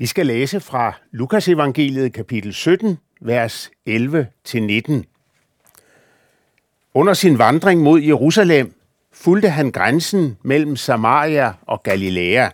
Vi 0.00 0.06
skal 0.06 0.26
læse 0.26 0.60
fra 0.60 0.92
Lukas 1.10 1.48
evangeliet 1.48 2.12
kapitel 2.12 2.54
17, 2.54 2.98
vers 3.20 3.70
11-19. 3.88 5.02
Under 6.94 7.14
sin 7.14 7.38
vandring 7.38 7.82
mod 7.82 8.00
Jerusalem 8.00 8.74
fulgte 9.12 9.48
han 9.48 9.70
grænsen 9.70 10.38
mellem 10.42 10.76
Samaria 10.76 11.52
og 11.62 11.82
Galilea. 11.82 12.48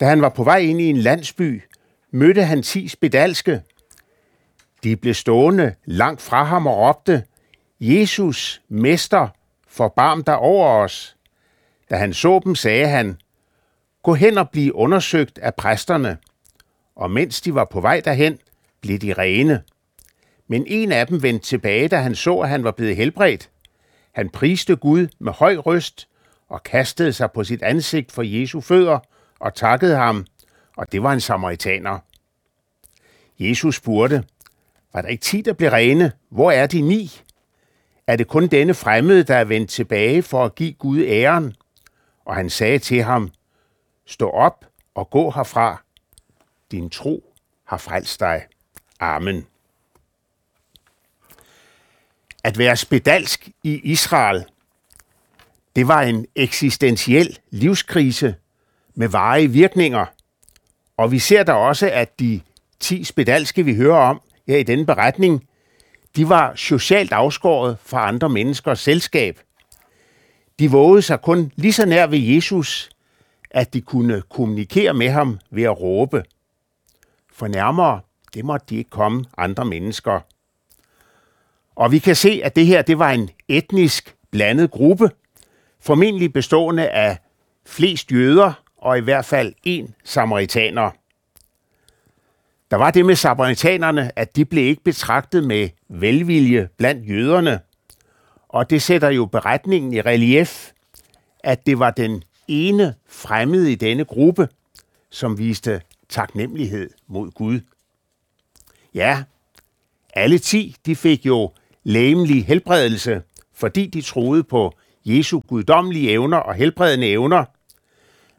Da 0.00 0.06
han 0.06 0.22
var 0.22 0.28
på 0.28 0.44
vej 0.44 0.58
ind 0.58 0.80
i 0.80 0.90
en 0.90 0.96
landsby, 0.96 1.62
mødte 2.10 2.44
han 2.44 2.62
ti 2.62 2.88
spedalske. 2.88 3.62
De 4.84 4.96
blev 4.96 5.14
stående 5.14 5.74
langt 5.84 6.22
fra 6.22 6.44
ham 6.44 6.66
og 6.66 6.76
råbte, 6.76 7.24
Jesus, 7.80 8.62
Mester, 8.68 9.28
forbarm 9.68 10.24
dig 10.24 10.36
over 10.36 10.68
os. 10.68 11.16
Da 11.90 11.96
han 11.96 12.12
så 12.12 12.40
dem, 12.44 12.54
sagde 12.54 12.88
han, 12.88 13.16
Gå 14.02 14.14
hen 14.14 14.38
og 14.38 14.50
blive 14.50 14.74
undersøgt 14.74 15.38
af 15.38 15.54
præsterne. 15.54 16.18
Og 16.96 17.10
mens 17.10 17.40
de 17.40 17.54
var 17.54 17.64
på 17.64 17.80
vej 17.80 18.00
derhen, 18.04 18.38
blev 18.80 18.98
de 18.98 19.12
rene. 19.12 19.62
Men 20.48 20.64
en 20.66 20.92
af 20.92 21.06
dem 21.06 21.22
vendte 21.22 21.46
tilbage, 21.46 21.88
da 21.88 21.96
han 21.96 22.14
så, 22.14 22.38
at 22.38 22.48
han 22.48 22.64
var 22.64 22.70
blevet 22.70 22.96
helbredt. 22.96 23.50
Han 24.12 24.30
priste 24.30 24.76
Gud 24.76 25.08
med 25.18 25.32
høj 25.32 25.56
røst 25.56 26.08
og 26.48 26.62
kastede 26.62 27.12
sig 27.12 27.32
på 27.32 27.44
sit 27.44 27.62
ansigt 27.62 28.12
for 28.12 28.22
Jesu 28.22 28.60
fødder 28.60 28.98
og 29.40 29.54
takkede 29.54 29.96
ham, 29.96 30.26
og 30.76 30.92
det 30.92 31.02
var 31.02 31.12
en 31.12 31.20
samaritaner. 31.20 31.98
Jesus 33.38 33.76
spurgte, 33.76 34.24
var 34.92 35.02
der 35.02 35.08
ikke 35.08 35.22
ti, 35.22 35.40
der 35.40 35.52
blev 35.52 35.70
rene? 35.70 36.12
Hvor 36.30 36.50
er 36.50 36.66
de 36.66 36.80
ni? 36.80 37.20
Er 38.06 38.16
det 38.16 38.28
kun 38.28 38.46
denne 38.46 38.74
fremmede, 38.74 39.22
der 39.22 39.36
er 39.36 39.44
vendt 39.44 39.70
tilbage 39.70 40.22
for 40.22 40.44
at 40.44 40.54
give 40.54 40.72
Gud 40.72 41.04
æren? 41.06 41.54
Og 42.24 42.34
han 42.34 42.50
sagde 42.50 42.78
til 42.78 43.02
ham, 43.02 43.30
Stå 44.06 44.30
op 44.30 44.64
og 44.94 45.10
gå 45.10 45.30
herfra. 45.30 45.82
Din 46.70 46.90
tro 46.90 47.34
har 47.64 47.76
frelst 47.76 48.20
dig. 48.20 48.46
Amen. 49.00 49.46
At 52.44 52.58
være 52.58 52.76
spedalsk 52.76 53.48
i 53.62 53.80
Israel, 53.84 54.44
det 55.76 55.88
var 55.88 56.02
en 56.02 56.26
eksistentiel 56.34 57.38
livskrise 57.50 58.34
med 58.94 59.08
varige 59.08 59.48
virkninger. 59.48 60.06
Og 60.96 61.12
vi 61.12 61.18
ser 61.18 61.42
der 61.42 61.52
også, 61.52 61.90
at 61.90 62.20
de 62.20 62.40
10 62.80 63.04
spedalske, 63.04 63.64
vi 63.64 63.74
hører 63.74 63.98
om 63.98 64.20
her 64.46 64.56
i 64.56 64.62
denne 64.62 64.86
beretning, 64.86 65.48
de 66.16 66.28
var 66.28 66.54
socialt 66.54 67.12
afskåret 67.12 67.78
fra 67.84 68.08
andre 68.08 68.28
menneskers 68.28 68.80
selskab. 68.80 69.40
De 70.58 70.70
vågede 70.70 71.02
sig 71.02 71.20
kun 71.20 71.52
lige 71.56 71.72
så 71.72 71.86
nær 71.86 72.06
ved 72.06 72.18
Jesus, 72.18 72.90
at 73.52 73.74
de 73.74 73.80
kunne 73.80 74.22
kommunikere 74.22 74.94
med 74.94 75.08
ham 75.08 75.38
ved 75.50 75.62
at 75.62 75.80
råbe. 75.80 76.24
For 77.32 77.48
nærmere, 77.48 78.00
det 78.34 78.44
måtte 78.44 78.66
de 78.70 78.76
ikke 78.76 78.90
komme 78.90 79.24
andre 79.38 79.64
mennesker. 79.64 80.20
Og 81.74 81.92
vi 81.92 81.98
kan 81.98 82.16
se, 82.16 82.40
at 82.44 82.56
det 82.56 82.66
her 82.66 82.82
det 82.82 82.98
var 82.98 83.10
en 83.10 83.30
etnisk 83.48 84.16
blandet 84.30 84.70
gruppe, 84.70 85.10
formentlig 85.80 86.32
bestående 86.32 86.88
af 86.88 87.18
flest 87.66 88.12
jøder 88.12 88.62
og 88.76 88.98
i 88.98 89.00
hvert 89.00 89.24
fald 89.24 89.54
en 89.64 89.94
samaritaner. 90.04 90.90
Der 92.70 92.76
var 92.76 92.90
det 92.90 93.06
med 93.06 93.16
samaritanerne, 93.16 94.18
at 94.18 94.36
de 94.36 94.44
blev 94.44 94.64
ikke 94.64 94.82
betragtet 94.82 95.44
med 95.44 95.68
velvilje 95.88 96.68
blandt 96.78 97.08
jøderne, 97.08 97.60
og 98.48 98.70
det 98.70 98.82
sætter 98.82 99.10
jo 99.10 99.26
beretningen 99.26 99.92
i 99.92 100.00
relief, 100.00 100.70
at 101.44 101.66
det 101.66 101.78
var 101.78 101.90
den 101.90 102.22
ene 102.52 102.94
fremmede 103.06 103.72
i 103.72 103.74
denne 103.74 104.04
gruppe, 104.04 104.48
som 105.10 105.38
viste 105.38 105.82
taknemmelighed 106.08 106.90
mod 107.06 107.30
Gud. 107.30 107.60
Ja, 108.94 109.24
alle 110.14 110.38
ti 110.38 110.76
de 110.86 110.96
fik 110.96 111.26
jo 111.26 111.52
lægemlig 111.84 112.46
helbredelse, 112.46 113.22
fordi 113.54 113.86
de 113.86 114.02
troede 114.02 114.44
på 114.44 114.72
Jesu 115.04 115.40
guddommelige 115.40 116.10
evner 116.10 116.36
og 116.36 116.54
helbredende 116.54 117.08
evner. 117.08 117.44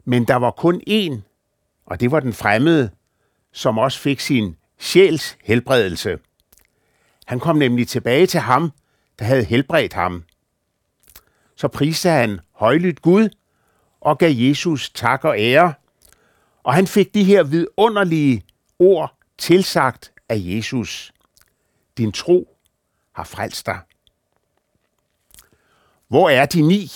Men 0.04 0.24
der 0.24 0.36
var 0.36 0.50
kun 0.50 0.82
én, 0.90 1.20
og 1.86 2.00
det 2.00 2.10
var 2.10 2.20
den 2.20 2.32
fremmede, 2.32 2.90
som 3.52 3.78
også 3.78 3.98
fik 3.98 4.20
sin 4.20 4.56
sjæls 4.78 5.36
helbredelse. 5.44 6.18
Han 7.26 7.40
kom 7.40 7.56
nemlig 7.56 7.88
tilbage 7.88 8.26
til 8.26 8.40
ham, 8.40 8.72
der 9.18 9.24
havde 9.24 9.44
helbredt 9.44 9.92
ham. 9.92 10.24
Så 11.56 11.68
priste 11.68 12.08
han 12.08 12.40
højlydt 12.52 13.02
Gud 13.02 13.28
og 14.04 14.18
gav 14.18 14.30
Jesus 14.32 14.90
tak 14.90 15.24
og 15.24 15.38
ære, 15.38 15.74
og 16.62 16.74
han 16.74 16.86
fik 16.86 17.14
de 17.14 17.24
her 17.24 17.42
vidunderlige 17.42 18.42
ord 18.78 19.18
tilsagt 19.38 20.12
af 20.28 20.36
Jesus. 20.38 21.12
Din 21.98 22.12
tro 22.12 22.56
har 23.12 23.24
frelst 23.24 23.66
dig. 23.66 23.78
Hvor 26.08 26.28
er 26.30 26.46
de 26.46 26.62
ni? 26.62 26.90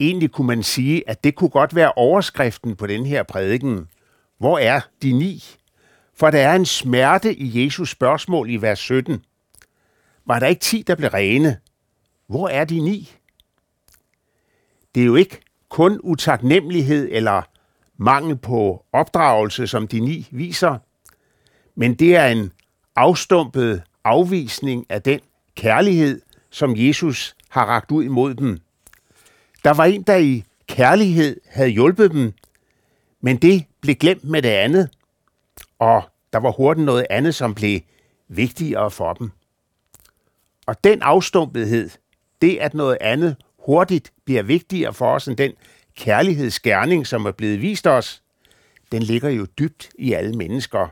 Egentlig 0.00 0.30
kunne 0.30 0.46
man 0.46 0.62
sige, 0.62 1.08
at 1.08 1.24
det 1.24 1.34
kunne 1.34 1.50
godt 1.50 1.74
være 1.74 1.92
overskriften 1.92 2.76
på 2.76 2.86
den 2.86 3.06
her 3.06 3.22
prædiken. 3.22 3.88
Hvor 4.38 4.58
er 4.58 4.80
de 5.02 5.12
ni? 5.12 5.44
For 6.14 6.30
der 6.30 6.38
er 6.38 6.54
en 6.54 6.66
smerte 6.66 7.34
i 7.34 7.64
Jesus 7.64 7.90
spørgsmål 7.90 8.50
i 8.50 8.56
vers 8.56 8.78
17. 8.78 9.24
Var 10.26 10.38
der 10.38 10.46
ikke 10.46 10.60
ti, 10.60 10.82
der 10.86 10.94
blev 10.94 11.10
rene? 11.10 11.60
Hvor 12.26 12.48
er 12.48 12.64
de 12.64 12.80
ni? 12.80 13.12
Det 14.94 15.00
er 15.00 15.06
jo 15.06 15.14
ikke 15.14 15.40
kun 15.68 16.00
utaknemmelighed 16.02 17.08
eller 17.10 17.42
mangel 17.96 18.36
på 18.36 18.84
opdragelse, 18.92 19.66
som 19.66 19.88
de 19.88 20.00
ni 20.00 20.28
viser, 20.30 20.78
men 21.74 21.94
det 21.94 22.16
er 22.16 22.26
en 22.26 22.52
afstumpet 22.96 23.82
afvisning 24.04 24.86
af 24.88 25.02
den 25.02 25.20
kærlighed, 25.56 26.20
som 26.50 26.76
Jesus 26.76 27.36
har 27.48 27.64
ragt 27.64 27.90
ud 27.90 28.04
imod 28.04 28.34
dem. 28.34 28.58
Der 29.64 29.70
var 29.70 29.84
en, 29.84 30.02
der 30.02 30.16
i 30.16 30.44
kærlighed 30.68 31.40
havde 31.46 31.68
hjulpet 31.68 32.10
dem, 32.10 32.32
men 33.20 33.36
det 33.36 33.64
blev 33.80 33.94
glemt 33.94 34.24
med 34.24 34.42
det 34.42 34.48
andet, 34.48 34.90
og 35.78 36.02
der 36.32 36.38
var 36.38 36.50
hurtigt 36.50 36.84
noget 36.84 37.06
andet, 37.10 37.34
som 37.34 37.54
blev 37.54 37.80
vigtigere 38.28 38.90
for 38.90 39.12
dem. 39.12 39.30
Og 40.66 40.84
den 40.84 41.02
afstumpethed, 41.02 41.90
det 42.42 42.56
at 42.56 42.74
noget 42.74 42.98
andet 43.00 43.36
hurtigt 43.68 44.12
bliver 44.24 44.42
vigtigere 44.42 44.94
for 44.94 45.14
os 45.14 45.28
end 45.28 45.36
den 45.36 45.52
kærlighedsgerning, 45.94 47.06
som 47.06 47.26
er 47.26 47.30
blevet 47.30 47.62
vist 47.62 47.86
os, 47.86 48.22
den 48.92 49.02
ligger 49.02 49.28
jo 49.28 49.44
dybt 49.44 49.90
i 49.98 50.12
alle 50.12 50.32
mennesker. 50.32 50.88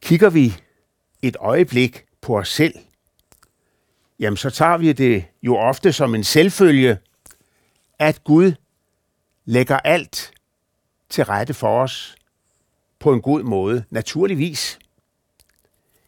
Kigger 0.00 0.30
vi 0.30 0.54
et 1.22 1.36
øjeblik 1.40 2.04
på 2.20 2.38
os 2.38 2.48
selv, 2.48 2.74
jamen 4.18 4.36
så 4.36 4.50
tager 4.50 4.76
vi 4.76 4.92
det 4.92 5.24
jo 5.42 5.56
ofte 5.56 5.92
som 5.92 6.14
en 6.14 6.24
selvfølge, 6.24 6.98
at 7.98 8.24
Gud 8.24 8.52
lægger 9.44 9.78
alt 9.78 10.32
til 11.08 11.24
rette 11.24 11.54
for 11.54 11.82
os 11.82 12.16
på 12.98 13.12
en 13.12 13.22
god 13.22 13.42
måde, 13.42 13.84
naturligvis. 13.90 14.78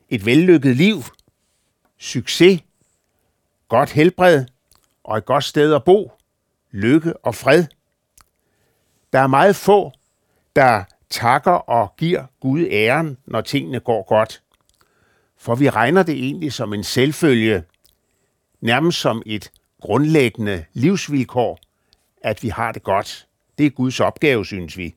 Et 0.09 0.27
vellykket 0.27 0.77
liv, 0.77 1.03
succes, 2.01 2.61
godt 3.69 3.91
helbred 3.91 4.45
og 5.05 5.19
et 5.19 5.25
godt 5.25 5.45
sted 5.45 5.75
at 5.75 5.85
bo, 5.85 6.13
lykke 6.71 7.17
og 7.17 7.35
fred. 7.35 7.65
Der 9.13 9.19
er 9.19 9.27
meget 9.27 9.57
få, 9.57 9.93
der 10.57 10.85
takker 11.11 11.53
og 11.53 11.97
giver 11.97 12.27
Gud 12.41 12.67
æren, 12.71 13.19
når 13.27 13.41
tingene 13.41 13.81
går 13.81 14.03
godt. 14.03 14.43
For 15.37 15.55
vi 15.55 15.71
regner 15.71 16.03
det 16.03 16.15
egentlig 16.15 16.53
som 16.53 16.75
en 16.75 16.85
selvfølge, 16.85 17.65
nærmest 18.61 19.01
som 19.01 19.23
et 19.27 19.53
grundlæggende 19.81 20.65
livsvilkår, 20.73 21.59
at 22.23 22.43
vi 22.43 22.49
har 22.49 22.73
det 22.73 22.83
godt. 22.83 23.27
Det 23.59 23.67
er 23.67 23.71
Guds 23.71 24.01
opgave, 24.01 24.47
synes 24.47 24.77
vi. 24.77 24.95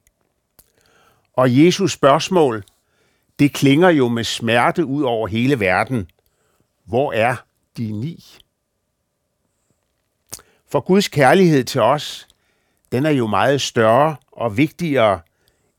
Og 1.33 1.65
Jesus 1.65 1.91
spørgsmål, 1.91 2.63
det 3.39 3.53
klinger 3.53 3.89
jo 3.89 4.07
med 4.07 4.23
smerte 4.23 4.85
ud 4.85 5.03
over 5.03 5.27
hele 5.27 5.59
verden. 5.59 6.07
Hvor 6.83 7.13
er 7.13 7.35
de 7.77 7.91
ni? 7.91 8.25
For 10.67 10.79
Guds 10.79 11.07
kærlighed 11.07 11.63
til 11.63 11.81
os, 11.81 12.27
den 12.91 13.05
er 13.05 13.09
jo 13.09 13.27
meget 13.27 13.61
større 13.61 14.15
og 14.31 14.57
vigtigere 14.57 15.21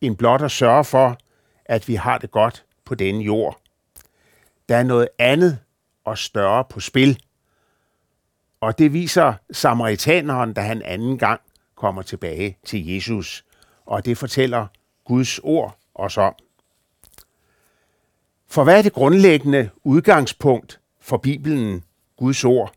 end 0.00 0.16
blot 0.16 0.42
at 0.42 0.50
sørge 0.50 0.84
for, 0.84 1.18
at 1.64 1.88
vi 1.88 1.94
har 1.94 2.18
det 2.18 2.30
godt 2.30 2.64
på 2.84 2.94
denne 2.94 3.24
jord. 3.24 3.60
Der 4.68 4.76
er 4.76 4.82
noget 4.82 5.08
andet 5.18 5.58
og 6.04 6.18
større 6.18 6.64
på 6.64 6.80
spil. 6.80 7.22
Og 8.60 8.78
det 8.78 8.92
viser 8.92 9.34
samaritaneren, 9.52 10.52
da 10.52 10.60
han 10.60 10.82
anden 10.82 11.18
gang 11.18 11.40
kommer 11.74 12.02
tilbage 12.02 12.58
til 12.64 12.86
Jesus. 12.86 13.44
Og 13.86 14.04
det 14.04 14.18
fortæller 14.18 14.66
Guds 15.04 15.38
ord 15.42 15.78
os 15.94 16.18
om. 16.18 16.34
For 18.48 18.64
hvad 18.64 18.78
er 18.78 18.82
det 18.82 18.92
grundlæggende 18.92 19.70
udgangspunkt 19.84 20.80
for 21.04 21.16
Bibelen, 21.16 21.84
Guds 22.16 22.44
ord? 22.44 22.74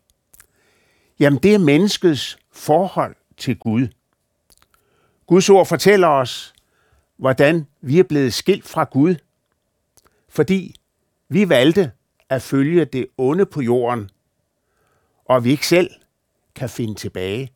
Jamen 1.19 1.39
det 1.43 1.53
er 1.53 1.57
menneskets 1.57 2.37
forhold 2.51 3.15
til 3.37 3.59
Gud. 3.59 3.87
Guds 5.27 5.49
ord 5.49 5.65
fortæller 5.65 6.07
os, 6.07 6.53
hvordan 7.17 7.67
vi 7.81 7.99
er 7.99 8.03
blevet 8.03 8.33
skilt 8.33 8.67
fra 8.67 8.83
Gud, 8.83 9.15
fordi 10.29 10.75
vi 11.29 11.49
valgte 11.49 11.91
at 12.29 12.41
følge 12.41 12.85
det 12.85 13.07
onde 13.17 13.45
på 13.45 13.61
jorden, 13.61 14.09
og 15.25 15.43
vi 15.43 15.51
ikke 15.51 15.67
selv 15.67 15.89
kan 16.55 16.69
finde 16.69 16.95
tilbage 16.95 17.51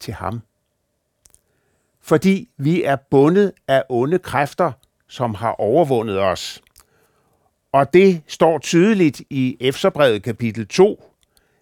til 0.00 0.14
ham. 0.14 0.40
Fordi 2.00 2.48
vi 2.56 2.82
er 2.82 2.96
bundet 2.96 3.52
af 3.68 3.84
onde 3.88 4.18
kræfter, 4.18 4.72
som 5.08 5.34
har 5.34 5.52
overvundet 5.52 6.18
os. 6.18 6.61
Og 7.72 7.92
det 7.92 8.22
står 8.26 8.58
tydeligt 8.58 9.22
i 9.30 9.56
Efterbrevet 9.60 10.22
kapitel 10.22 10.68
2, 10.68 11.14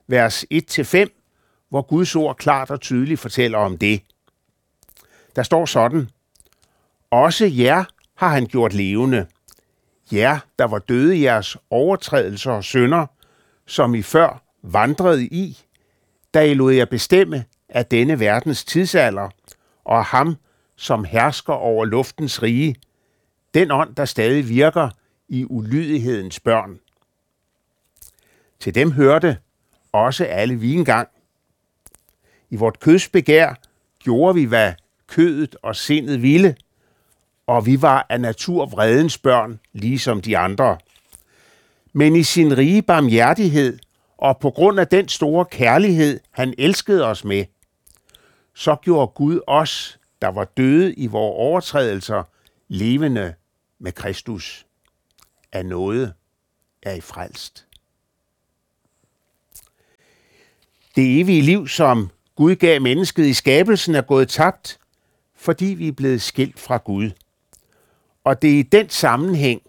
vers 0.07 0.45
1-5, 0.55 1.67
hvor 1.69 1.83
Guds 1.83 2.17
ord 2.17 2.37
klart 2.37 2.71
og 2.71 2.81
tydeligt 2.81 3.21
fortæller 3.21 3.59
om 3.59 3.79
det. 3.79 4.03
Der 5.37 5.43
står 5.43 5.67
sådan, 5.67 6.09
Også 7.11 7.47
jer 7.47 7.85
har 8.15 8.29
han 8.29 8.47
gjort 8.47 8.75
levende. 8.75 9.27
Jer, 10.12 10.39
der 10.59 10.65
var 10.65 10.79
døde 10.79 11.17
i 11.17 11.23
jeres 11.23 11.57
overtrædelser 11.71 12.53
og 12.53 12.65
synder, 12.65 13.06
som 13.67 13.95
I 13.95 14.03
før 14.03 14.43
vandrede 14.63 15.25
i, 15.25 15.59
da 16.35 16.41
I 16.41 16.55
lod 16.55 16.73
jer 16.73 16.85
bestemme 16.85 17.45
af 17.69 17.87
denne 17.87 18.21
verdens 18.21 18.65
tidsalder, 18.65 19.29
og 19.85 19.99
af 19.99 20.05
ham, 20.05 20.37
som 20.77 21.05
hersker 21.05 21.53
over 21.53 21.85
luftens 21.85 22.43
rige, 22.43 22.77
den 23.55 23.71
ånd, 23.71 23.95
der 23.95 24.05
stadig 24.05 24.49
virker 24.49 24.91
i 25.31 25.44
ulydighedens 25.44 26.41
børn. 26.41 26.81
Til 28.61 28.75
dem 28.75 28.93
hørte 28.93 29.38
også 29.93 30.25
alle 30.25 30.55
vi 30.55 30.75
engang. 30.75 31.09
I 32.50 32.56
vort 32.56 32.81
kødsbegær 32.81 33.55
gjorde 33.99 34.35
vi, 34.35 34.44
hvad 34.44 34.73
kødet 35.06 35.56
og 35.62 35.77
sindet 35.77 36.23
ville, 36.23 36.56
og 37.47 37.67
vi 37.67 37.82
var 37.82 38.06
af 38.09 38.21
natur 38.21 38.67
vredens 38.67 39.19
børn, 39.19 39.61
ligesom 39.73 40.21
de 40.21 40.38
andre. 40.38 40.79
Men 41.93 42.17
i 42.17 42.23
sin 42.23 42.59
rige 42.59 42.82
barmhjertighed 42.82 43.79
og 44.19 44.38
på 44.38 44.50
grund 44.50 44.81
af 44.81 44.88
den 44.88 45.09
store 45.09 45.44
kærlighed, 45.44 46.21
han 46.31 46.55
elskede 46.59 47.05
os 47.05 47.25
med, 47.25 47.44
så 48.55 48.77
gjorde 48.82 49.06
Gud 49.06 49.41
os, 49.47 49.99
der 50.23 50.29
var 50.29 50.44
døde 50.44 50.94
i 50.94 51.06
vores 51.06 51.37
overtrædelser, 51.38 52.23
levende 52.69 53.35
med 53.79 53.93
Kristus. 53.93 54.67
Af 55.52 55.67
noget 55.67 56.14
er 56.82 56.93
I 56.93 57.00
frelst. 57.00 57.67
Det 60.97 61.20
evige 61.20 61.43
liv, 61.43 61.69
som 61.69 62.11
Gud 62.37 62.56
gav 62.56 62.81
mennesket 62.81 63.26
i 63.26 63.35
skabelsen, 63.35 63.94
er 63.94 64.02
gået 64.02 64.29
tabt, 64.29 64.79
fordi 65.37 65.64
vi 65.64 65.88
er 65.88 65.93
blevet 65.93 66.23
skilt 66.23 66.61
fra 66.61 66.76
Gud. 66.76 67.11
Og 68.25 68.43
det 68.43 68.50
er 68.50 68.58
i 68.58 68.62
den 68.62 68.88
sammenhæng, 68.88 69.62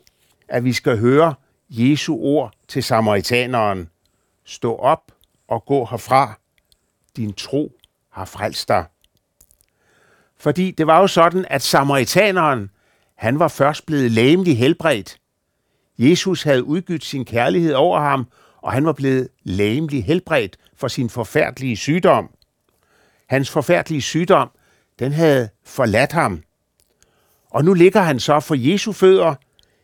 at 0.48 0.64
vi 0.64 0.74
skal 0.74 0.98
høre 0.98 1.34
Jesu 1.70 2.16
ord 2.16 2.54
til 2.68 2.84
samaritaneren. 2.84 3.90
Stå 4.44 4.76
op 4.76 5.12
og 5.48 5.66
gå 5.66 5.86
herfra. 5.86 6.40
Din 7.16 7.34
tro 7.34 7.72
har 8.10 8.26
frelst 8.26 8.68
dig. 8.68 8.86
Fordi 10.38 10.72
det 10.72 10.88
var 10.88 11.00
jo 11.00 11.08
sådan, 11.08 11.46
at 11.50 11.62
samaritaneren, 11.62 12.72
han 13.16 13.40
var 13.40 13.48
først 13.48 13.86
blevet 13.86 14.12
lægemlig 14.12 14.58
helbredt. 14.58 15.21
Jesus 15.98 16.44
havde 16.44 16.64
udgydt 16.64 17.06
sin 17.06 17.26
kærlighed 17.26 17.74
over 17.74 18.00
ham, 18.00 18.28
og 18.62 18.72
han 18.72 18.86
var 18.86 18.94
blevet 18.94 19.28
lægemlig 19.44 20.04
helbredt 20.06 20.58
for 20.76 20.88
sin 20.88 21.10
forfærdelige 21.10 21.78
sygdom. 21.78 22.30
Hans 23.28 23.50
forfærdelige 23.50 24.02
sygdom, 24.02 24.50
den 25.00 25.12
havde 25.12 25.50
forladt 25.64 26.12
ham. 26.12 26.42
Og 27.50 27.66
nu 27.66 27.74
ligger 27.74 28.02
han 28.02 28.20
så 28.20 28.40
for 28.40 28.56
Jesu 28.56 28.92
fødder 28.92 29.36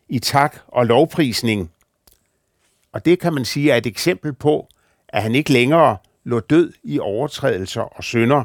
i 0.10 0.20
tak 0.20 0.58
og 0.68 0.86
lovprisning. 0.86 1.72
Og 2.92 3.06
det 3.06 3.20
kan 3.20 3.34
man 3.34 3.46
sige 3.46 3.72
er 3.72 3.76
et 3.76 3.86
eksempel 3.86 4.34
på, 4.34 4.68
at 5.10 5.22
han 5.22 5.36
ikke 5.36 5.54
længere 5.54 5.98
lå 6.24 6.40
død 6.40 6.74
i 6.84 7.00
overtrædelser 7.00 7.82
og 7.82 8.04
synder. 8.04 8.44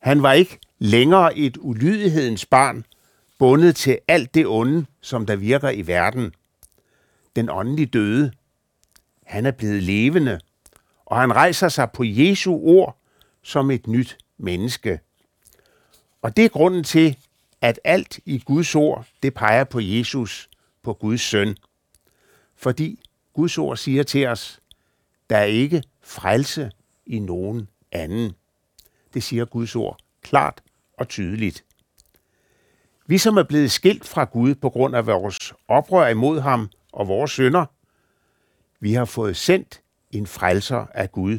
Han 0.00 0.22
var 0.22 0.32
ikke 0.32 0.58
længere 0.78 1.38
et 1.38 1.58
ulydighedens 1.60 2.46
barn, 2.46 2.84
bundet 3.38 3.76
til 3.76 3.98
alt 4.08 4.34
det 4.34 4.46
onde, 4.46 4.86
som 5.00 5.26
der 5.26 5.36
virker 5.36 5.70
i 5.70 5.86
verden. 5.86 6.32
Den 7.36 7.48
åndelige 7.50 7.86
døde, 7.86 8.32
han 9.26 9.46
er 9.46 9.50
blevet 9.50 9.82
levende, 9.82 10.40
og 11.04 11.20
han 11.20 11.32
rejser 11.32 11.68
sig 11.68 11.90
på 11.90 12.04
Jesu 12.04 12.52
ord 12.52 12.98
som 13.42 13.70
et 13.70 13.86
nyt 13.86 14.18
menneske. 14.38 15.00
Og 16.22 16.36
det 16.36 16.44
er 16.44 16.48
grunden 16.48 16.84
til, 16.84 17.16
at 17.60 17.80
alt 17.84 18.20
i 18.24 18.38
Guds 18.38 18.74
ord, 18.74 19.06
det 19.22 19.34
peger 19.34 19.64
på 19.64 19.80
Jesus, 19.80 20.48
på 20.82 20.92
Guds 20.94 21.20
søn. 21.20 21.56
Fordi 22.56 23.00
Guds 23.32 23.58
ord 23.58 23.76
siger 23.76 24.02
til 24.02 24.26
os, 24.26 24.60
der 25.30 25.36
er 25.36 25.44
ikke 25.44 25.82
frelse 26.02 26.70
i 27.06 27.18
nogen 27.18 27.68
anden. 27.92 28.32
Det 29.14 29.22
siger 29.22 29.44
Guds 29.44 29.76
ord 29.76 29.98
klart 30.22 30.62
og 30.98 31.08
tydeligt. 31.08 31.64
Vi 33.06 33.18
som 33.18 33.36
er 33.36 33.42
blevet 33.42 33.70
skilt 33.70 34.08
fra 34.08 34.24
Gud 34.24 34.54
på 34.54 34.70
grund 34.70 34.96
af 34.96 35.06
vores 35.06 35.52
oprør 35.68 36.08
imod 36.08 36.40
ham 36.40 36.70
og 36.92 37.08
vores 37.08 37.30
sønder, 37.30 37.66
vi 38.80 38.92
har 38.92 39.04
fået 39.04 39.36
sendt 39.36 39.82
en 40.10 40.26
frelser 40.26 40.86
af 40.94 41.12
Gud. 41.12 41.38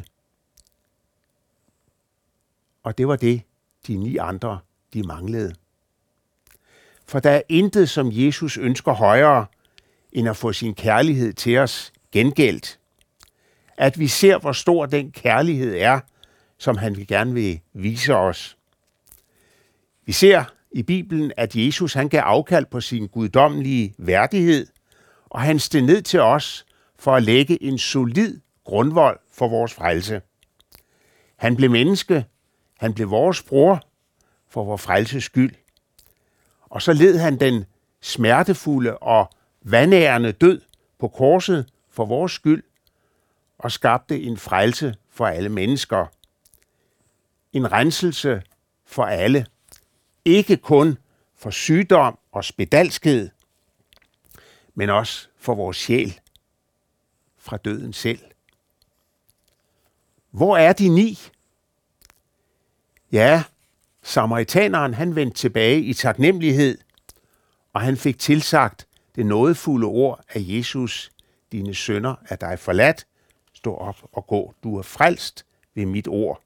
Og 2.82 2.98
det 2.98 3.08
var 3.08 3.16
det, 3.16 3.42
de 3.86 3.96
ni 3.96 4.16
andre, 4.16 4.58
de 4.94 5.02
manglede. 5.02 5.54
For 7.06 7.20
der 7.20 7.30
er 7.30 7.42
intet, 7.48 7.90
som 7.90 8.08
Jesus 8.10 8.56
ønsker 8.56 8.92
højere, 8.92 9.46
end 10.12 10.28
at 10.28 10.36
få 10.36 10.52
sin 10.52 10.74
kærlighed 10.74 11.32
til 11.32 11.58
os 11.58 11.92
gengældt. 12.12 12.78
At 13.76 13.98
vi 13.98 14.08
ser, 14.08 14.38
hvor 14.38 14.52
stor 14.52 14.86
den 14.86 15.12
kærlighed 15.12 15.74
er, 15.76 16.00
som 16.58 16.76
han 16.76 16.94
gerne 16.94 17.34
vil 17.34 17.60
vise 17.72 18.14
os. 18.14 18.56
Vi 20.04 20.12
ser 20.12 20.44
i 20.72 20.82
Bibelen, 20.82 21.32
at 21.36 21.56
Jesus 21.56 21.94
han 21.94 22.08
gav 22.08 22.20
afkald 22.20 22.66
på 22.66 22.80
sin 22.80 23.08
guddommelige 23.08 23.94
værdighed, 23.98 24.66
og 25.32 25.40
han 25.40 25.58
steg 25.58 25.82
ned 25.82 26.02
til 26.02 26.20
os 26.20 26.66
for 26.98 27.16
at 27.16 27.22
lægge 27.22 27.62
en 27.62 27.78
solid 27.78 28.40
grundvold 28.64 29.20
for 29.30 29.48
vores 29.48 29.74
frelse. 29.74 30.20
Han 31.36 31.56
blev 31.56 31.70
menneske, 31.70 32.24
han 32.78 32.94
blev 32.94 33.10
vores 33.10 33.42
bror 33.42 33.82
for 34.48 34.64
vores 34.64 34.82
frelses 34.82 35.24
skyld. 35.24 35.54
Og 36.60 36.82
så 36.82 36.92
led 36.92 37.18
han 37.18 37.40
den 37.40 37.64
smertefulde 38.00 38.98
og 38.98 39.30
vandærende 39.62 40.32
død 40.32 40.60
på 40.98 41.08
korset 41.08 41.68
for 41.90 42.04
vores 42.04 42.32
skyld 42.32 42.62
og 43.58 43.72
skabte 43.72 44.22
en 44.22 44.36
frelse 44.36 44.94
for 45.10 45.26
alle 45.26 45.48
mennesker. 45.48 46.06
En 47.52 47.72
renselse 47.72 48.42
for 48.86 49.04
alle. 49.04 49.46
Ikke 50.24 50.56
kun 50.56 50.98
for 51.36 51.50
sygdom 51.50 52.18
og 52.32 52.44
spedalskhed, 52.44 53.28
men 54.74 54.90
også 54.90 55.28
for 55.36 55.54
vores 55.54 55.76
sjæl 55.76 56.20
fra 57.38 57.56
døden 57.56 57.92
selv. 57.92 58.20
Hvor 60.30 60.56
er 60.56 60.72
de 60.72 60.88
ni? 60.88 61.18
Ja, 63.12 63.44
samaritaneren 64.02 64.94
han 64.94 65.16
vendte 65.16 65.38
tilbage 65.38 65.80
i 65.80 65.94
taknemmelighed, 65.94 66.78
og 67.72 67.80
han 67.80 67.96
fik 67.96 68.18
tilsagt 68.18 68.86
det 69.14 69.26
nådefulde 69.26 69.86
ord 69.86 70.24
af 70.28 70.40
Jesus. 70.40 71.10
Dine 71.52 71.74
sønner 71.74 72.14
er 72.28 72.36
dig 72.36 72.58
forladt. 72.58 73.06
Stå 73.52 73.74
op 73.74 73.96
og 74.12 74.26
gå. 74.26 74.54
Du 74.62 74.78
er 74.78 74.82
frelst 74.82 75.46
ved 75.74 75.86
mit 75.86 76.08
ord. 76.08 76.42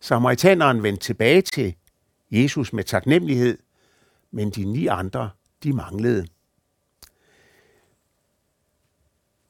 Samaritaneren 0.00 0.82
vendte 0.82 1.04
tilbage 1.04 1.42
til 1.42 1.74
Jesus 2.30 2.72
med 2.72 2.84
taknemmelighed, 2.84 3.58
men 4.30 4.50
de 4.50 4.64
ni 4.64 4.86
andre, 4.86 5.30
de 5.62 5.72
manglede. 5.72 6.26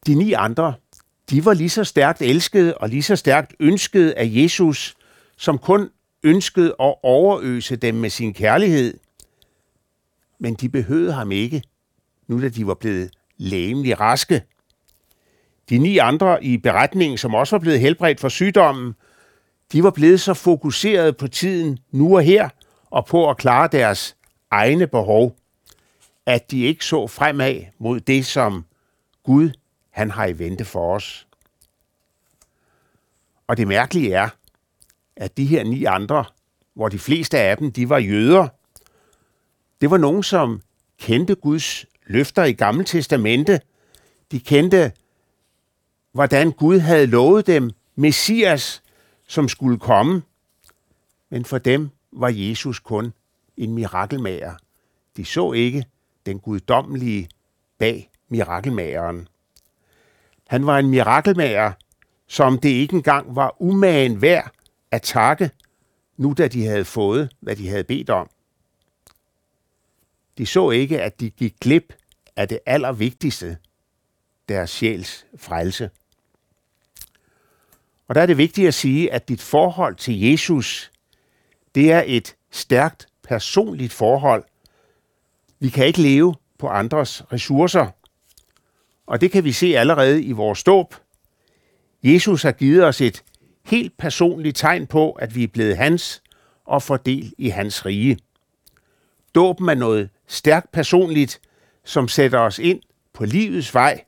De 0.08 0.14
ni 0.14 0.32
andre, 0.32 0.74
de 1.30 1.44
var 1.44 1.54
lige 1.54 1.70
så 1.70 1.84
stærkt 1.84 2.22
elskede 2.22 2.74
og 2.74 2.88
lige 2.88 3.02
så 3.02 3.16
stærkt 3.16 3.54
ønskede 3.60 4.14
af 4.14 4.30
Jesus, 4.32 4.96
som 5.36 5.58
kun 5.58 5.90
ønskede 6.22 6.68
at 6.80 6.94
overøse 7.02 7.76
dem 7.76 7.94
med 7.94 8.10
sin 8.10 8.34
kærlighed. 8.34 8.98
Men 10.38 10.54
de 10.54 10.68
behøvede 10.68 11.12
ham 11.12 11.32
ikke, 11.32 11.62
nu 12.26 12.42
da 12.42 12.48
de 12.48 12.66
var 12.66 12.74
blevet 12.74 13.10
lægemlig 13.36 14.00
raske. 14.00 14.42
De 15.70 15.78
ni 15.78 15.98
andre 15.98 16.44
i 16.44 16.56
beretningen, 16.56 17.18
som 17.18 17.34
også 17.34 17.56
var 17.56 17.60
blevet 17.60 17.80
helbredt 17.80 18.20
for 18.20 18.28
sygdommen, 18.28 18.94
de 19.72 19.82
var 19.82 19.90
blevet 19.90 20.20
så 20.20 20.34
fokuseret 20.34 21.16
på 21.16 21.28
tiden 21.28 21.78
nu 21.92 22.16
og 22.16 22.22
her, 22.22 22.48
og 22.90 23.06
på 23.06 23.30
at 23.30 23.36
klare 23.36 23.68
deres 23.72 24.16
egne 24.50 24.86
behov, 24.86 25.36
at 26.26 26.50
de 26.50 26.60
ikke 26.60 26.84
så 26.84 27.06
fremad 27.06 27.64
mod 27.78 28.00
det, 28.00 28.26
som 28.26 28.64
Gud 29.22 29.50
han 29.98 30.10
har 30.10 30.26
i 30.26 30.38
vente 30.38 30.64
for 30.64 30.94
os. 30.94 31.26
Og 33.46 33.56
det 33.56 33.68
mærkelige 33.68 34.14
er, 34.14 34.28
at 35.16 35.36
de 35.36 35.46
her 35.46 35.64
ni 35.64 35.84
andre 35.84 36.24
hvor 36.78 36.88
de 36.88 36.98
fleste 36.98 37.38
af 37.38 37.56
dem, 37.56 37.72
de 37.72 37.88
var 37.88 37.98
jøder. 37.98 38.48
Det 39.80 39.90
var 39.90 39.96
nogen, 39.96 40.22
som 40.22 40.62
kendte 40.98 41.34
Guds 41.34 41.86
løfter 42.06 42.44
i 42.44 42.52
Gamle 42.52 42.84
Testamente. 42.84 43.60
De 44.30 44.40
kendte, 44.40 44.92
hvordan 46.12 46.52
Gud 46.52 46.78
havde 46.78 47.06
lovet 47.06 47.46
dem 47.46 47.70
Messias, 47.94 48.82
som 49.26 49.48
skulle 49.48 49.78
komme. 49.78 50.22
Men 51.30 51.44
for 51.44 51.58
dem 51.58 51.90
var 52.12 52.28
Jesus 52.28 52.78
kun 52.78 53.12
en 53.56 53.74
mirakelmager. 53.74 54.54
De 55.16 55.24
så 55.24 55.52
ikke 55.52 55.84
den 56.26 56.38
guddommelige 56.38 57.28
bag 57.78 58.10
mirakelmageren. 58.28 59.28
Han 60.48 60.66
var 60.66 60.78
en 60.78 60.90
mirakelmager, 60.90 61.72
som 62.26 62.58
det 62.58 62.68
ikke 62.68 62.96
engang 62.96 63.36
var 63.36 63.56
umagen 63.62 64.22
værd 64.22 64.50
at 64.90 65.02
takke, 65.02 65.50
nu 66.16 66.34
da 66.38 66.48
de 66.48 66.66
havde 66.66 66.84
fået, 66.84 67.32
hvad 67.40 67.56
de 67.56 67.68
havde 67.68 67.84
bedt 67.84 68.10
om. 68.10 68.30
De 70.38 70.46
så 70.46 70.70
ikke, 70.70 71.02
at 71.02 71.20
de 71.20 71.30
gik 71.30 71.54
glip 71.60 71.94
af 72.36 72.48
det 72.48 72.58
allervigtigste, 72.66 73.56
deres 74.48 74.70
sjæls 74.70 75.26
frelse. 75.36 75.90
Og 78.08 78.14
der 78.14 78.22
er 78.22 78.26
det 78.26 78.38
vigtigt 78.38 78.68
at 78.68 78.74
sige, 78.74 79.12
at 79.12 79.28
dit 79.28 79.40
forhold 79.40 79.96
til 79.96 80.20
Jesus, 80.20 80.92
det 81.74 81.92
er 81.92 82.02
et 82.06 82.36
stærkt 82.50 83.06
personligt 83.22 83.92
forhold. 83.92 84.44
Vi 85.58 85.68
kan 85.68 85.86
ikke 85.86 86.02
leve 86.02 86.34
på 86.58 86.68
andres 86.68 87.32
ressourcer. 87.32 87.90
Og 89.08 89.20
det 89.20 89.30
kan 89.30 89.44
vi 89.44 89.52
se 89.52 89.66
allerede 89.66 90.22
i 90.22 90.32
vores 90.32 90.64
dåb. 90.64 90.94
Jesus 92.02 92.42
har 92.42 92.52
givet 92.52 92.84
os 92.84 93.00
et 93.00 93.22
helt 93.64 93.96
personligt 93.98 94.56
tegn 94.56 94.86
på, 94.86 95.12
at 95.12 95.34
vi 95.34 95.44
er 95.44 95.48
blevet 95.48 95.76
hans 95.76 96.22
og 96.64 96.82
fordel 96.82 97.34
i 97.38 97.48
hans 97.48 97.86
rige. 97.86 98.18
Dåben 99.34 99.68
er 99.68 99.74
noget 99.74 100.10
stærkt 100.26 100.72
personligt, 100.72 101.40
som 101.84 102.08
sætter 102.08 102.38
os 102.38 102.58
ind 102.58 102.80
på 103.12 103.24
livets 103.24 103.74
vej 103.74 104.04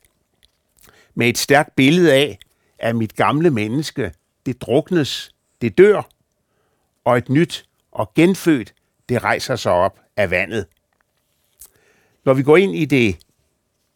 med 1.15 1.29
et 1.29 1.37
stærkt 1.37 1.75
billede 1.75 2.13
af, 2.13 2.39
at 2.79 2.95
mit 2.95 3.15
gamle 3.15 3.49
menneske, 3.49 4.11
det 4.45 4.61
druknes, 4.61 5.31
det 5.61 5.77
dør, 5.77 6.09
og 7.05 7.17
et 7.17 7.29
nyt 7.29 7.65
og 7.91 8.13
genfødt, 8.13 8.73
det 9.09 9.23
rejser 9.23 9.55
sig 9.55 9.71
op 9.71 9.99
af 10.17 10.31
vandet. 10.31 10.65
Når 12.25 12.33
vi 12.33 12.43
går 12.43 12.57
ind 12.57 12.75
i 12.75 12.85
det 12.85 13.17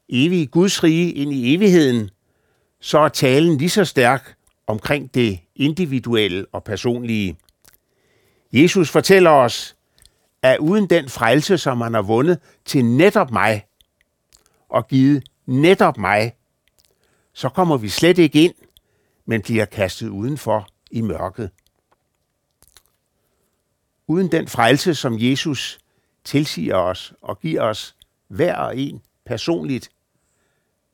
evige 0.09 0.47
Guds 0.47 0.83
rige, 0.83 1.11
ind 1.11 1.33
i 1.33 1.55
evigheden, 1.55 2.09
så 2.79 2.99
er 2.99 3.09
talen 3.09 3.57
lige 3.57 3.69
så 3.69 3.85
stærk 3.85 4.35
omkring 4.67 5.13
det 5.13 5.39
individuelle 5.55 6.45
og 6.51 6.63
personlige. 6.63 7.37
Jesus 8.53 8.89
fortæller 8.89 9.29
os, 9.29 9.75
at 10.41 10.59
uden 10.59 10.89
den 10.89 11.09
frelse, 11.09 11.57
som 11.57 11.81
han 11.81 11.93
har 11.93 12.01
vundet 12.01 12.39
til 12.65 12.85
netop 12.85 13.31
mig, 13.31 13.65
og 14.69 14.87
givet 14.87 15.23
netop 15.45 15.97
mig, 15.97 16.35
så 17.33 17.49
kommer 17.49 17.77
vi 17.77 17.89
slet 17.89 18.17
ikke 18.17 18.43
ind, 18.43 18.53
men 19.25 19.41
bliver 19.41 19.65
kastet 19.65 20.07
udenfor 20.07 20.67
i 20.91 21.01
mørket. 21.01 21.49
Uden 24.07 24.31
den 24.31 24.47
frelse, 24.47 24.95
som 24.95 25.15
Jesus 25.19 25.79
tilsiger 26.23 26.75
os 26.75 27.13
og 27.21 27.39
giver 27.39 27.61
os 27.61 27.95
hver 28.27 28.55
og 28.55 28.77
en 28.77 29.01
personligt, 29.25 29.89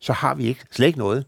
så 0.02 0.14
har 0.14 0.36
vi 0.36 0.48
ikke 0.48 0.66
slet 0.72 0.88
ikke 0.88 1.00
noget. 1.00 1.26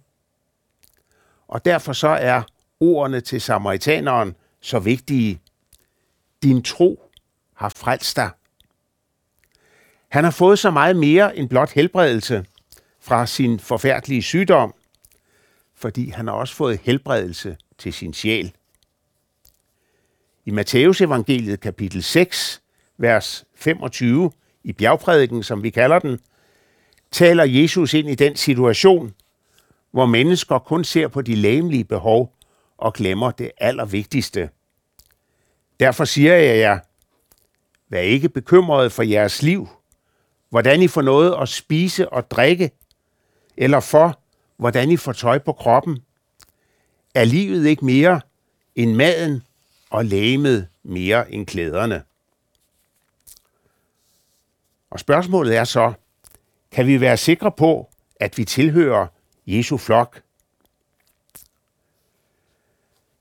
Og 1.48 1.66
derfor 1.66 1.94
så 1.94 2.08
er 2.08 2.42
ordene 2.80 3.22
til 3.22 3.42
samaritaneren 3.42 4.36
så 4.62 4.80
vigtige. 4.80 5.42
Din 6.44 6.64
tro 6.64 7.12
har 7.56 7.70
frelst 7.70 8.16
dig. 8.16 8.30
Han 10.10 10.24
har 10.24 10.32
fået 10.32 10.60
så 10.60 10.72
meget 10.72 10.96
mere 10.96 11.38
end 11.38 11.50
blot 11.50 11.72
helbredelse 11.72 12.46
fra 13.00 13.26
sin 13.26 13.60
forfærdelige 13.60 14.22
sygdom, 14.22 14.74
fordi 15.76 16.10
han 16.10 16.28
har 16.28 16.34
også 16.34 16.56
fået 16.56 16.80
helbredelse 16.84 17.58
til 17.78 17.94
sin 17.94 18.14
sjæl. 18.14 18.54
I 20.46 20.52
Matteus 20.52 21.02
evangeliet 21.02 21.60
kapitel 21.60 22.04
6, 22.04 22.62
vers 22.98 23.46
25, 23.56 24.32
i 24.64 24.74
bjergprædiken, 24.74 25.44
som 25.44 25.64
vi 25.64 25.70
kalder 25.70 26.00
den, 26.00 26.20
taler 27.14 27.44
Jesus 27.44 27.94
ind 27.94 28.10
i 28.10 28.16
den 28.16 28.36
situation, 28.36 29.14
hvor 29.92 30.06
mennesker 30.06 30.60
kun 30.60 30.84
ser 30.84 31.08
på 31.08 31.22
de 31.22 31.36
læmelige 31.36 31.84
behov 31.84 32.34
og 32.78 32.94
glemmer 32.94 33.32
det 33.32 33.52
allervigtigste. 33.58 34.50
Derfor 35.80 36.06
siger 36.06 36.36
jeg 36.36 36.58
jer, 36.58 36.80
vær 37.90 38.00
ikke 38.00 38.30
bekymret 38.30 38.92
for 38.92 39.04
jeres 39.04 39.42
liv, 39.42 39.68
hvordan 40.50 40.82
I 40.82 40.88
får 40.88 41.02
noget 41.02 41.36
at 41.42 41.50
spise 41.50 42.10
og 42.10 42.32
drikke, 42.32 42.72
eller 43.58 43.80
for, 43.80 44.20
hvordan 44.58 44.92
I 44.92 44.98
får 44.98 45.14
tøj 45.14 45.40
på 45.40 45.54
kroppen. 45.54 46.04
Er 47.16 47.24
livet 47.24 47.66
ikke 47.66 47.86
mere 47.86 48.22
end 48.76 48.96
maden, 48.96 49.44
og 49.90 50.06
lægemet 50.06 50.68
mere 50.84 51.32
end 51.32 51.48
klæderne? 51.48 52.04
Og 54.90 55.00
spørgsmålet 55.00 55.56
er 55.56 55.64
så, 55.64 55.94
kan 56.74 56.88
vi 56.88 57.02
være 57.02 57.18
sikre 57.18 57.52
på, 57.52 57.90
at 58.20 58.38
vi 58.38 58.46
tilhører 58.46 59.08
Jesu 59.48 59.78
flok? 59.78 60.22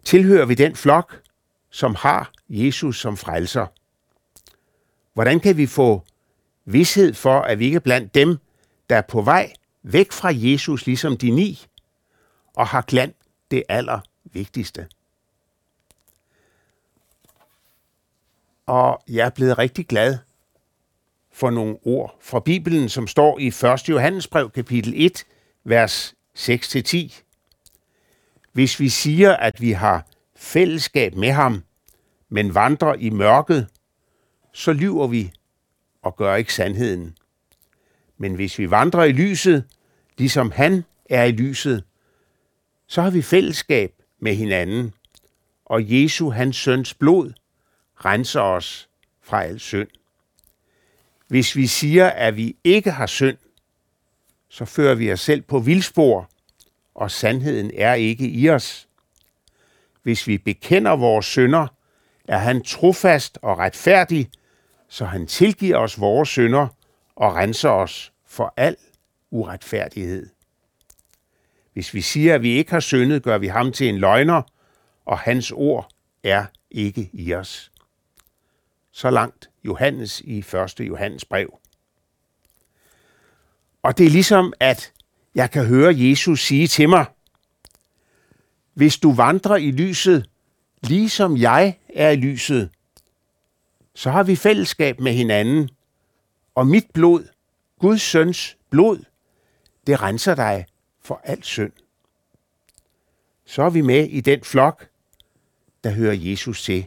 Tilhører 0.04 0.46
vi 0.46 0.54
den 0.54 0.76
flok, 0.76 1.22
som 1.70 1.94
har 1.94 2.32
Jesus 2.48 3.00
som 3.00 3.16
frelser? 3.16 3.66
Hvordan 5.14 5.40
kan 5.40 5.56
vi 5.56 5.66
få 5.66 6.04
vidshed 6.64 7.14
for, 7.14 7.40
at 7.40 7.58
vi 7.58 7.64
ikke 7.64 7.76
er 7.76 7.80
blandt 7.80 8.14
dem, 8.14 8.38
der 8.90 8.96
er 8.96 9.02
på 9.02 9.22
vej 9.22 9.52
væk 9.82 10.12
fra 10.12 10.30
Jesus, 10.34 10.86
ligesom 10.86 11.16
de 11.16 11.30
ni, 11.30 11.66
og 12.54 12.66
har 12.66 12.82
glemt 12.82 13.16
det 13.50 13.62
allervigtigste? 13.68 14.88
Og 18.66 19.02
jeg 19.08 19.26
er 19.26 19.30
blevet 19.30 19.58
rigtig 19.58 19.86
glad 19.86 20.18
for 21.32 21.50
nogle 21.50 21.76
ord 21.84 22.18
fra 22.20 22.40
Bibelen, 22.40 22.88
som 22.88 23.06
står 23.06 23.38
i 23.38 23.46
1. 23.46 23.88
Johannesbrev 23.88 24.50
kapitel 24.50 24.92
1, 24.96 25.24
vers 25.64 26.14
6-10. 26.38 27.22
Hvis 28.52 28.80
vi 28.80 28.88
siger, 28.88 29.36
at 29.36 29.60
vi 29.60 29.72
har 29.72 30.06
fællesskab 30.36 31.14
med 31.14 31.30
ham, 31.30 31.62
men 32.28 32.54
vandrer 32.54 32.94
i 32.94 33.10
mørket, 33.10 33.68
så 34.52 34.72
lyver 34.72 35.06
vi 35.06 35.32
og 36.02 36.16
gør 36.16 36.34
ikke 36.34 36.54
sandheden. 36.54 37.16
Men 38.18 38.34
hvis 38.34 38.58
vi 38.58 38.70
vandrer 38.70 39.04
i 39.04 39.12
lyset, 39.12 39.64
ligesom 40.18 40.50
han 40.50 40.84
er 41.10 41.24
i 41.24 41.32
lyset, 41.32 41.84
så 42.86 43.02
har 43.02 43.10
vi 43.10 43.22
fællesskab 43.22 43.92
med 44.20 44.34
hinanden, 44.34 44.94
og 45.64 45.92
Jesu, 45.92 46.30
hans 46.30 46.56
søns 46.56 46.94
blod, 46.94 47.32
renser 48.04 48.40
os 48.40 48.88
fra 49.22 49.44
al 49.44 49.60
synd. 49.60 49.88
Hvis 51.32 51.56
vi 51.56 51.66
siger, 51.66 52.10
at 52.10 52.36
vi 52.36 52.56
ikke 52.64 52.90
har 52.90 53.06
synd, 53.06 53.36
så 54.48 54.64
fører 54.64 54.94
vi 54.94 55.12
os 55.12 55.20
selv 55.20 55.42
på 55.42 55.58
vildspor, 55.58 56.30
og 56.94 57.10
sandheden 57.10 57.70
er 57.74 57.94
ikke 57.94 58.28
i 58.28 58.50
os. 58.50 58.88
Hvis 60.02 60.26
vi 60.26 60.38
bekender 60.38 60.90
vores 60.90 61.26
synder, 61.26 61.66
er 62.28 62.38
han 62.38 62.62
trofast 62.62 63.38
og 63.42 63.58
retfærdig, 63.58 64.30
så 64.88 65.04
han 65.04 65.26
tilgiver 65.26 65.76
os 65.76 66.00
vores 66.00 66.28
synder 66.28 66.68
og 67.16 67.34
renser 67.34 67.70
os 67.70 68.12
for 68.26 68.54
al 68.56 68.76
uretfærdighed. 69.30 70.28
Hvis 71.72 71.94
vi 71.94 72.00
siger, 72.00 72.34
at 72.34 72.42
vi 72.42 72.50
ikke 72.50 72.70
har 72.70 72.80
syndet, 72.80 73.22
gør 73.22 73.38
vi 73.38 73.46
ham 73.46 73.72
til 73.72 73.88
en 73.88 73.98
løgner, 73.98 74.42
og 75.04 75.18
hans 75.18 75.52
ord 75.52 75.88
er 76.22 76.46
ikke 76.70 77.10
i 77.12 77.34
os. 77.34 77.71
Så 78.92 79.10
langt 79.10 79.50
Johannes 79.64 80.20
i 80.20 80.38
1. 80.38 80.80
Johannes 80.80 81.24
brev. 81.24 81.58
Og 83.82 83.98
det 83.98 84.06
er 84.06 84.10
ligesom, 84.10 84.52
at 84.60 84.92
jeg 85.34 85.50
kan 85.50 85.66
høre 85.66 85.94
Jesus 85.96 86.40
sige 86.40 86.68
til 86.68 86.88
mig, 86.88 87.06
hvis 88.74 88.98
du 88.98 89.12
vandrer 89.12 89.56
i 89.56 89.70
lyset, 89.70 90.30
ligesom 90.82 91.36
jeg 91.36 91.78
er 91.94 92.10
i 92.10 92.16
lyset, 92.16 92.70
så 93.94 94.10
har 94.10 94.22
vi 94.22 94.36
fællesskab 94.36 95.00
med 95.00 95.12
hinanden, 95.12 95.70
og 96.54 96.66
mit 96.66 96.86
blod, 96.94 97.28
Guds 97.78 98.02
søns 98.02 98.56
blod, 98.70 99.04
det 99.86 100.02
renser 100.02 100.34
dig 100.34 100.66
for 101.00 101.20
alt 101.24 101.46
synd. 101.46 101.72
Så 103.46 103.62
er 103.62 103.70
vi 103.70 103.80
med 103.80 104.08
i 104.08 104.20
den 104.20 104.42
flok, 104.42 104.88
der 105.84 105.90
hører 105.90 106.14
Jesus 106.14 106.62
til. 106.62 106.86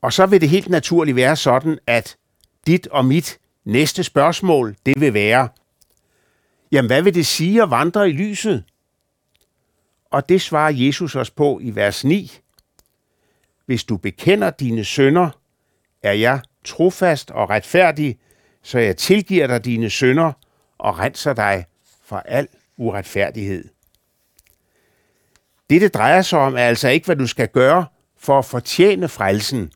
Og 0.00 0.12
så 0.12 0.26
vil 0.26 0.40
det 0.40 0.48
helt 0.48 0.68
naturligt 0.68 1.16
være 1.16 1.36
sådan, 1.36 1.78
at 1.86 2.16
dit 2.66 2.86
og 2.86 3.04
mit 3.04 3.38
næste 3.64 4.04
spørgsmål, 4.04 4.76
det 4.86 5.00
vil 5.00 5.14
være, 5.14 5.48
jamen 6.72 6.88
hvad 6.88 7.02
vil 7.02 7.14
det 7.14 7.26
sige 7.26 7.62
at 7.62 7.70
vandre 7.70 8.08
i 8.08 8.12
lyset? 8.12 8.64
Og 10.10 10.28
det 10.28 10.40
svarer 10.40 10.72
Jesus 10.72 11.16
os 11.16 11.30
på 11.30 11.58
i 11.62 11.74
vers 11.74 12.04
9. 12.04 12.32
hvis 13.66 13.84
du 13.84 13.96
bekender 13.96 14.50
dine 14.50 14.84
sønder, 14.84 15.30
er 16.02 16.12
jeg 16.12 16.40
trofast 16.64 17.30
og 17.30 17.50
retfærdig, 17.50 18.18
så 18.62 18.78
jeg 18.78 18.96
tilgiver 18.96 19.46
dig 19.46 19.64
dine 19.64 19.90
sønder 19.90 20.32
og 20.78 20.98
renser 20.98 21.32
dig 21.32 21.66
for 22.04 22.16
al 22.16 22.48
uretfærdighed. 22.76 23.64
Det, 25.70 25.80
det 25.80 25.94
drejer 25.94 26.22
sig 26.22 26.38
om, 26.38 26.54
er 26.54 26.64
altså 26.64 26.88
ikke, 26.88 27.06
hvad 27.06 27.16
du 27.16 27.26
skal 27.26 27.48
gøre 27.48 27.86
for 28.16 28.38
at 28.38 28.44
fortjene 28.44 29.08
frelsen. 29.08 29.72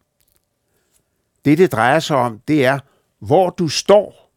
Det, 1.44 1.58
det 1.58 1.72
drejer 1.72 2.00
sig 2.00 2.16
om, 2.16 2.40
det 2.48 2.64
er, 2.64 2.78
hvor 3.18 3.50
du 3.50 3.68
står 3.68 4.30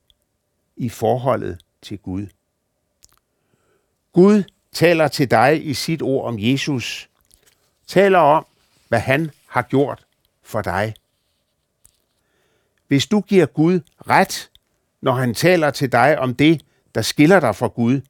i 0.77 0.89
forholdet 0.89 1.59
til 1.81 1.97
Gud. 1.97 2.27
Gud 4.13 4.43
taler 4.71 5.07
til 5.07 5.31
dig 5.31 5.65
i 5.65 5.73
sit 5.73 6.01
ord 6.01 6.27
om 6.27 6.35
Jesus. 6.39 7.09
Taler 7.87 8.19
om, 8.19 8.45
hvad 8.87 8.99
han 8.99 9.31
har 9.47 9.61
gjort 9.61 10.05
for 10.43 10.61
dig. 10.61 10.93
Hvis 12.87 13.05
du 13.05 13.21
giver 13.21 13.45
Gud 13.45 13.79
ret, 14.07 14.49
når 15.01 15.13
han 15.13 15.33
taler 15.33 15.71
til 15.71 15.91
dig 15.91 16.19
om 16.19 16.35
det, 16.35 16.61
der 16.95 17.01
skiller 17.01 17.39
dig 17.39 17.55
fra 17.55 17.67
Gud, 17.67 18.01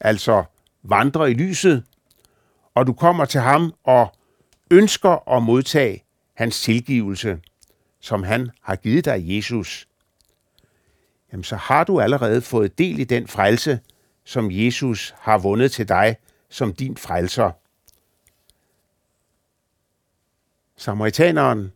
altså 0.00 0.44
vandre 0.82 1.30
i 1.30 1.34
lyset, 1.34 1.84
og 2.74 2.86
du 2.86 2.92
kommer 2.92 3.24
til 3.24 3.40
ham 3.40 3.74
og 3.84 4.12
ønsker 4.70 5.36
at 5.36 5.42
modtage 5.42 6.04
hans 6.34 6.62
tilgivelse, 6.62 7.40
som 8.02 8.22
han 8.22 8.50
har 8.60 8.76
givet 8.76 9.04
dig, 9.04 9.22
Jesus, 9.24 9.88
jamen 11.32 11.44
så 11.44 11.56
har 11.56 11.84
du 11.84 12.00
allerede 12.00 12.42
fået 12.42 12.78
del 12.78 12.98
i 12.98 13.04
den 13.04 13.28
frelse, 13.28 13.80
som 14.24 14.50
Jesus 14.50 15.14
har 15.18 15.38
vundet 15.38 15.72
til 15.72 15.88
dig 15.88 16.16
som 16.48 16.74
din 16.74 16.96
frelser. 16.96 17.50
Samaritaneren 20.76 21.72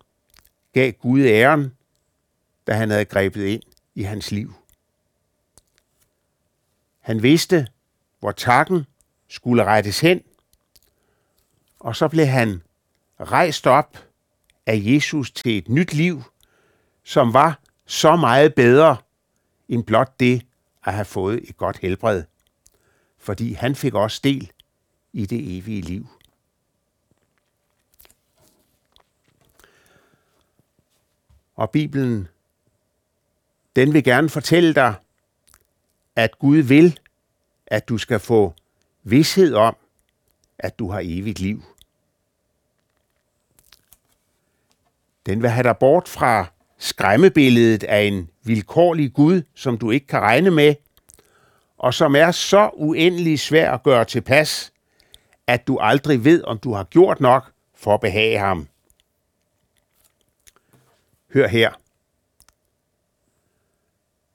gav 0.73 0.92
Gud 0.92 1.21
æren, 1.21 1.73
da 2.66 2.73
han 2.75 2.90
havde 2.90 3.04
grebet 3.04 3.45
ind 3.45 3.62
i 3.95 4.02
hans 4.02 4.30
liv. 4.30 4.54
Han 7.00 7.23
vidste, 7.23 7.66
hvor 8.18 8.33
takken 8.33 8.87
skulle 9.28 9.64
rettes 9.64 10.00
hen, 10.00 10.23
og 11.78 11.97
så 11.97 12.09
blev 12.09 12.26
han 12.26 12.62
rejst 13.21 13.66
op 13.66 14.06
af 14.67 14.81
Jesus 14.85 15.33
til 15.33 15.59
et 15.59 15.69
nyt 15.69 15.95
liv, 15.95 16.23
som 17.05 17.33
var 17.35 17.61
så 17.87 18.17
meget 18.17 18.55
bedre 18.55 18.97
end 19.69 19.85
blot 19.85 20.21
det 20.21 20.47
at 20.85 20.95
have 20.95 21.05
fået 21.05 21.49
et 21.49 21.57
godt 21.57 21.79
helbred, 21.79 22.25
fordi 23.19 23.53
han 23.53 23.75
fik 23.75 23.95
også 23.95 24.21
del 24.25 24.53
i 25.13 25.27
det 25.27 25.59
evige 25.59 25.81
liv. 25.81 26.09
Og 31.55 31.71
Bibelen, 31.71 32.29
den 33.77 33.93
vil 33.93 34.05
gerne 34.05 34.29
fortælle 34.29 34.75
dig, 34.75 34.95
at 36.17 36.39
Gud 36.39 36.59
vil, 36.59 37.01
at 37.67 37.89
du 37.89 37.99
skal 37.99 38.21
få 38.21 38.55
vidshed 39.03 39.55
om, 39.55 39.77
at 40.59 40.79
du 40.79 40.91
har 40.91 41.01
evigt 41.05 41.41
liv. 41.41 41.63
Den 45.26 45.42
vil 45.42 45.50
have 45.50 45.62
dig 45.62 45.76
bort 45.76 46.09
fra 46.09 46.47
skræmmebilledet 46.78 47.85
af 47.85 48.02
en 48.02 48.30
vilkårlig 48.45 49.12
Gud, 49.12 49.42
som 49.54 49.78
du 49.78 49.90
ikke 49.90 50.06
kan 50.06 50.21
regne 50.21 50.50
med, 50.50 50.75
og 51.78 51.95
som 51.95 52.16
er 52.16 52.30
så 52.30 52.71
uendelig 52.75 53.40
svær 53.40 53.73
at 53.73 53.83
gøre 53.83 54.04
tilpas, 54.04 54.73
at 55.47 55.66
du 55.66 55.78
aldrig 55.78 56.25
ved, 56.25 56.45
om 56.45 56.59
du 56.59 56.73
har 56.73 56.85
gjort 56.85 57.21
nok 57.21 57.52
for 57.75 57.95
at 57.95 58.00
behage 58.00 58.38
ham. 58.38 58.68
Hør 61.35 61.49
her. 61.49 61.73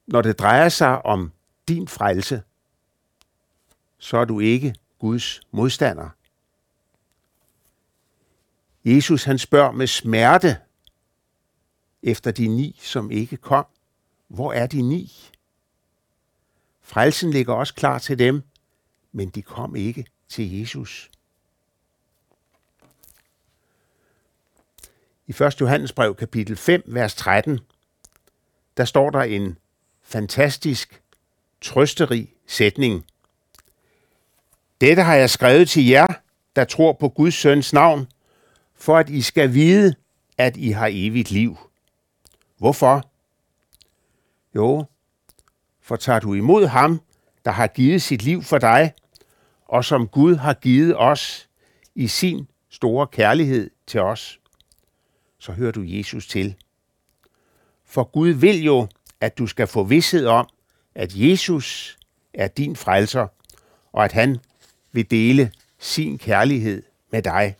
Når 0.07 0.21
det 0.21 0.39
drejer 0.39 0.69
sig 0.69 1.05
om 1.05 1.31
din 1.67 1.87
frelse, 1.87 2.41
så 3.97 4.17
er 4.17 4.25
du 4.25 4.39
ikke 4.39 4.75
Guds 4.99 5.41
modstander. 5.51 6.09
Jesus 8.85 9.23
han 9.23 9.37
spørger 9.37 9.71
med 9.71 9.87
smerte 9.87 10.57
efter 12.03 12.31
de 12.31 12.47
ni, 12.47 12.79
som 12.83 13.11
ikke 13.11 13.37
kom. 13.37 13.65
Hvor 14.27 14.53
er 14.53 14.67
de 14.67 14.81
ni? 14.81 15.11
Frelsen 16.81 17.31
ligger 17.31 17.53
også 17.53 17.73
klar 17.73 17.99
til 17.99 18.19
dem, 18.19 18.43
men 19.11 19.29
de 19.29 19.41
kom 19.41 19.75
ikke 19.75 20.05
til 20.29 20.59
Jesus. 20.59 21.11
I 25.27 25.43
1. 25.43 25.61
Johannes 25.61 25.93
brev 25.93 26.15
kapitel 26.15 26.57
5, 26.57 26.83
vers 26.85 27.15
13, 27.15 27.59
der 28.77 28.85
står 28.85 29.09
der 29.09 29.21
en 29.21 29.57
fantastisk, 30.03 31.01
trøsterig 31.61 32.33
sætning. 32.47 33.05
Dette 34.81 35.03
har 35.03 35.15
jeg 35.15 35.29
skrevet 35.29 35.69
til 35.69 35.87
jer, 35.87 36.07
der 36.55 36.65
tror 36.65 36.93
på 36.93 37.09
Guds 37.09 37.35
søns 37.35 37.73
navn, 37.73 38.07
for 38.75 38.97
at 38.97 39.09
I 39.09 39.21
skal 39.21 39.53
vide, 39.53 39.95
at 40.37 40.57
I 40.57 40.69
har 40.69 40.89
evigt 40.91 41.31
liv. 41.31 41.57
Hvorfor? 42.61 43.09
Jo, 44.55 44.85
for 45.81 45.95
tager 45.95 46.19
du 46.19 46.33
imod 46.33 46.65
ham, 46.65 47.01
der 47.45 47.51
har 47.51 47.67
givet 47.67 48.01
sit 48.01 48.23
liv 48.23 48.43
for 48.43 48.57
dig, 48.57 48.93
og 49.65 49.85
som 49.85 50.07
Gud 50.07 50.35
har 50.35 50.53
givet 50.53 50.95
os 50.97 51.49
i 51.95 52.07
sin 52.07 52.47
store 52.69 53.07
kærlighed 53.07 53.69
til 53.87 54.01
os, 54.01 54.39
så 55.39 55.51
hører 55.51 55.71
du 55.71 55.81
Jesus 55.85 56.27
til. 56.27 56.55
For 57.85 58.03
Gud 58.03 58.29
vil 58.29 58.63
jo, 58.63 58.87
at 59.21 59.37
du 59.37 59.47
skal 59.47 59.67
få 59.67 59.83
vidshed 59.83 60.25
om, 60.25 60.49
at 60.95 61.15
Jesus 61.15 61.97
er 62.33 62.47
din 62.47 62.75
frelser, 62.75 63.27
og 63.91 64.05
at 64.05 64.11
han 64.11 64.37
vil 64.91 65.11
dele 65.11 65.51
sin 65.79 66.17
kærlighed 66.17 66.83
med 67.11 67.21
dig. 67.21 67.55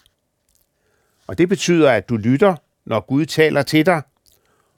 Og 1.28 1.38
det 1.38 1.50
betyder, 1.50 1.92
at 1.92 2.10
du 2.10 2.18
lytter, 2.18 2.56
når 2.86 3.00
Gud 3.00 3.26
taler 3.26 3.64
til 3.64 3.86
dig, 3.86 4.02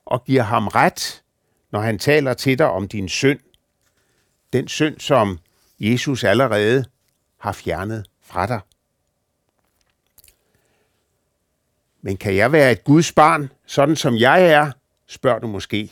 og 0.06 0.24
giver 0.24 0.44
ham 0.44 0.68
ret, 0.68 1.24
når 1.72 1.82
han 1.82 2.00
taler 2.00 2.34
til 2.34 2.58
dig 2.58 2.70
om 2.70 2.88
din 2.88 3.10
synd. 3.10 3.40
Den 4.54 4.68
synd, 4.68 5.00
som 5.00 5.40
Jesus 5.80 6.24
allerede 6.24 6.86
har 7.38 7.52
fjernet 7.52 8.06
fra 8.22 8.48
dig. 8.48 8.60
Men 12.02 12.18
kan 12.18 12.36
jeg 12.36 12.52
være 12.52 12.72
et 12.72 12.84
Guds 12.84 13.12
barn, 13.12 13.52
sådan 13.66 13.96
som 13.96 14.16
jeg 14.16 14.46
er, 14.46 14.72
spørger 15.08 15.40
du 15.40 15.48
måske. 15.48 15.92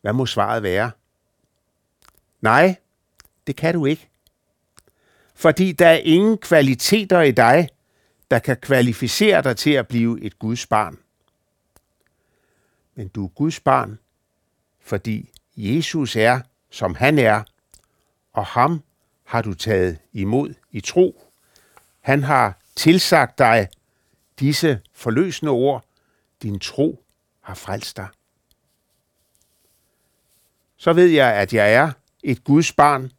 Hvad 0.00 0.12
må 0.12 0.26
svaret 0.26 0.62
være? 0.62 0.90
Nej, 2.40 2.76
det 3.46 3.56
kan 3.56 3.74
du 3.74 3.86
ikke. 3.86 4.08
Fordi 5.34 5.72
der 5.72 5.86
er 5.86 5.96
ingen 5.96 6.38
kvaliteter 6.38 7.20
i 7.20 7.30
dig, 7.30 7.68
der 8.30 8.38
kan 8.38 8.56
kvalificere 8.56 9.42
dig 9.42 9.56
til 9.56 9.70
at 9.70 9.88
blive 9.88 10.22
et 10.22 10.38
Guds 10.38 10.66
barn. 10.66 10.98
Men 12.94 13.08
du 13.08 13.24
er 13.24 13.28
Guds 13.28 13.60
barn, 13.60 13.98
fordi 14.80 15.30
Jesus 15.56 16.16
er, 16.16 16.40
som 16.70 16.94
han 16.94 17.18
er, 17.18 17.42
og 18.32 18.46
ham 18.46 18.82
har 19.24 19.42
du 19.42 19.54
taget 19.54 19.98
imod 20.12 20.54
i 20.70 20.80
tro. 20.80 21.22
Han 22.00 22.22
har 22.22 22.58
tilsagt 22.76 23.38
dig 23.38 23.68
disse 24.40 24.80
forløsende 24.92 25.50
ord. 25.50 25.84
Din 26.42 26.58
tro 26.60 27.04
har 27.40 27.54
frelst 27.54 27.96
dig. 27.96 28.08
Så 30.76 30.92
ved 30.92 31.06
jeg, 31.06 31.34
at 31.34 31.52
jeg 31.52 31.74
er 31.74 31.92
et 32.22 32.44
Guds 32.44 32.72
barn, 32.72 33.12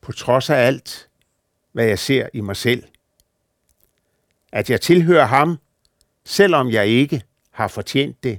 på 0.00 0.12
trods 0.12 0.50
af 0.50 0.56
alt, 0.56 1.08
hvad 1.72 1.84
jeg 1.84 1.98
ser 1.98 2.28
i 2.32 2.40
mig 2.40 2.56
selv– 2.56 2.84
at 4.52 4.70
jeg 4.70 4.80
tilhører 4.80 5.26
ham, 5.26 5.58
selvom 6.24 6.70
jeg 6.70 6.86
ikke 6.86 7.22
har 7.50 7.68
fortjent 7.68 8.24
det. 8.24 8.38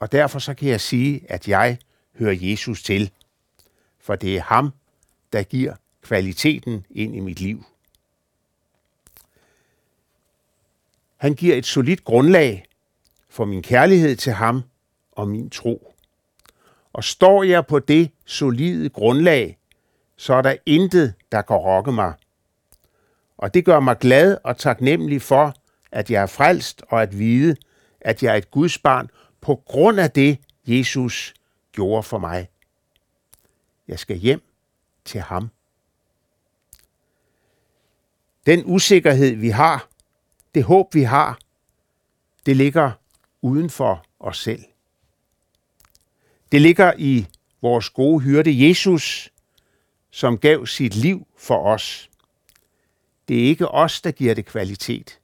Og 0.00 0.12
derfor 0.12 0.38
så 0.38 0.54
kan 0.54 0.68
jeg 0.68 0.80
sige, 0.80 1.24
at 1.28 1.48
jeg 1.48 1.78
hører 2.18 2.36
Jesus 2.40 2.82
til, 2.82 3.10
for 4.00 4.16
det 4.16 4.36
er 4.36 4.42
ham, 4.42 4.72
der 5.32 5.42
giver 5.42 5.74
kvaliteten 6.02 6.86
ind 6.90 7.16
i 7.16 7.20
mit 7.20 7.40
liv. 7.40 7.64
Han 11.16 11.34
giver 11.34 11.56
et 11.56 11.66
solidt 11.66 12.04
grundlag 12.04 12.64
for 13.28 13.44
min 13.44 13.62
kærlighed 13.62 14.16
til 14.16 14.32
ham 14.32 14.62
og 15.12 15.28
min 15.28 15.50
tro. 15.50 15.94
Og 16.92 17.04
står 17.04 17.42
jeg 17.42 17.66
på 17.66 17.78
det 17.78 18.10
solide 18.24 18.88
grundlag, 18.88 19.58
så 20.16 20.34
er 20.34 20.42
der 20.42 20.56
intet, 20.66 21.14
der 21.32 21.42
kan 21.42 21.56
rokke 21.56 21.92
mig. 21.92 22.14
Og 23.42 23.54
det 23.54 23.64
gør 23.64 23.80
mig 23.80 23.98
glad 23.98 24.38
og 24.44 24.58
taknemmelig 24.58 25.22
for, 25.22 25.54
at 25.92 26.10
jeg 26.10 26.22
er 26.22 26.26
frelst 26.26 26.82
og 26.88 27.02
at 27.02 27.18
vide, 27.18 27.56
at 28.00 28.22
jeg 28.22 28.32
er 28.32 28.36
et 28.36 28.50
Guds 28.50 28.78
barn 28.78 29.10
på 29.40 29.54
grund 29.54 30.00
af 30.00 30.10
det, 30.10 30.38
Jesus 30.66 31.34
gjorde 31.72 32.02
for 32.02 32.18
mig. 32.18 32.48
Jeg 33.88 33.98
skal 33.98 34.16
hjem 34.16 34.42
til 35.04 35.20
ham. 35.20 35.50
Den 38.46 38.62
usikkerhed, 38.64 39.36
vi 39.36 39.48
har, 39.48 39.88
det 40.54 40.64
håb, 40.64 40.94
vi 40.94 41.02
har, 41.02 41.38
det 42.46 42.56
ligger 42.56 42.92
uden 43.40 43.70
for 43.70 44.04
os 44.20 44.38
selv. 44.38 44.64
Det 46.52 46.60
ligger 46.60 46.92
i 46.98 47.26
vores 47.62 47.90
gode 47.90 48.20
hyrde 48.20 48.68
Jesus, 48.68 49.32
som 50.10 50.38
gav 50.38 50.66
sit 50.66 50.96
liv 50.96 51.26
for 51.36 51.64
os. 51.64 52.08
Det 53.32 53.44
er 53.44 53.48
ikke 53.48 53.68
os, 53.68 54.00
der 54.00 54.10
giver 54.10 54.34
det 54.34 54.46
kvalitet, 54.46 55.20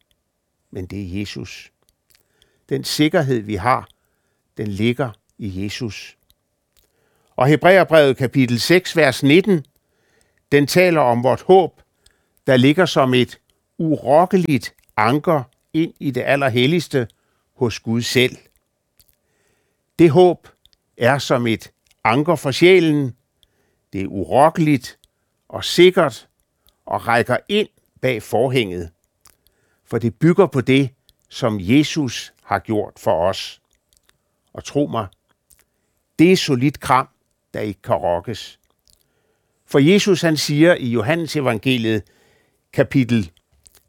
men 0.71 0.87
det 0.87 1.03
er 1.03 1.21
Jesus. 1.21 1.73
Den 2.69 2.85
sikkerhed, 2.85 3.41
vi 3.41 3.55
har, 3.55 3.89
den 4.57 4.67
ligger 4.67 5.11
i 5.39 5.65
Jesus. 5.65 6.17
Og 7.37 7.47
Hebræerbrevet 7.47 8.17
kapitel 8.17 8.61
6, 8.61 8.97
vers 8.97 9.23
19, 9.23 9.65
den 10.53 10.67
taler 10.67 11.01
om 11.01 11.23
vort 11.23 11.43
håb, 11.43 11.83
der 12.47 12.57
ligger 12.57 12.87
som 12.87 13.15
et 13.15 13.41
urokkeligt 13.79 14.75
anker 14.97 15.43
ind 15.73 15.95
i 16.01 16.11
det 16.11 16.23
allerhelligste 16.23 17.09
hos 17.55 17.81
Gud 17.81 18.03
selv. 18.03 18.37
Det 19.99 20.11
håb 20.11 20.49
er 20.97 21.19
som 21.19 21.47
et 21.47 21.73
anker 22.05 22.37
for 22.37 22.51
sjælen. 22.51 23.17
Det 23.93 24.03
er 24.03 24.07
urokkeligt 24.07 24.99
og 25.49 25.65
sikkert 25.65 26.29
og 26.87 27.07
rækker 27.07 27.37
ind 27.49 27.69
bag 28.01 28.23
forhænget, 28.23 28.91
for 29.85 29.99
det 29.99 30.19
bygger 30.19 30.47
på 30.47 30.61
det, 30.61 30.91
som 31.29 31.59
Jesus 31.61 32.33
har 32.43 32.59
gjort 32.59 32.93
for 32.97 33.29
os. 33.29 33.61
Og 34.53 34.65
tro 34.65 34.87
mig, 34.87 35.07
det 36.19 36.33
er 36.33 36.37
solidt 36.37 36.81
kram, 36.81 37.09
der 37.55 37.61
ikke 37.61 37.83
kan 37.83 37.95
rokkes. 37.95 38.59
For 39.67 39.79
Jesus 39.79 40.21
han 40.21 40.37
siger 40.37 40.75
i 40.75 40.89
Johannes 40.89 41.37
evangeliet 41.37 42.03
kapitel 42.73 43.31